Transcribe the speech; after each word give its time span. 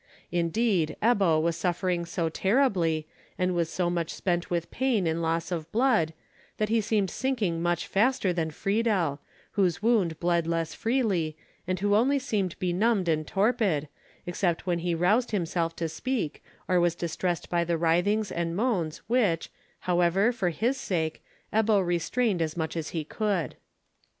Indeed, 0.31 0.97
Ebbo 1.03 1.39
was 1.39 1.55
suffering 1.55 2.05
so 2.07 2.27
terribly, 2.27 3.05
and 3.37 3.53
was 3.53 3.69
so 3.69 3.87
much 3.87 4.09
spent 4.09 4.49
with 4.49 4.71
pain 4.71 5.05
and 5.05 5.21
loss 5.21 5.51
of 5.51 5.71
blood, 5.71 6.13
that 6.57 6.69
he 6.69 6.81
seemed 6.81 7.11
sinking 7.11 7.61
much 7.61 7.85
faster 7.85 8.33
than 8.33 8.49
Friedel, 8.49 9.19
whose 9.51 9.83
wound 9.83 10.19
bled 10.19 10.47
less 10.47 10.73
freely, 10.73 11.37
and 11.67 11.81
who 11.81 11.93
only 11.93 12.17
seemed 12.17 12.57
benumbed 12.57 13.07
and 13.07 13.27
torpid, 13.27 13.87
except 14.25 14.65
when 14.65 14.79
he 14.79 14.95
roused 14.95 15.29
himself 15.29 15.75
to 15.75 15.87
speak, 15.87 16.43
or 16.67 16.79
was 16.79 16.95
distressed 16.95 17.47
by 17.51 17.63
the 17.63 17.77
writhings 17.77 18.31
and 18.31 18.55
moans 18.55 19.03
which, 19.05 19.51
however, 19.81 20.31
for 20.31 20.49
his 20.49 20.77
sake, 20.77 21.23
Ebbo 21.53 21.85
restrained 21.85 22.41
as 22.41 22.57
much 22.57 22.75
as 22.75 22.89
he 22.89 23.03
could. 23.03 23.53